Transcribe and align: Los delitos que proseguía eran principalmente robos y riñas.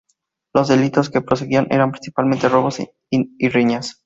Los 0.55 0.67
delitos 0.69 1.11
que 1.11 1.21
proseguía 1.21 1.67
eran 1.69 1.91
principalmente 1.91 2.49
robos 2.49 2.79
y 3.11 3.49
riñas. 3.49 3.99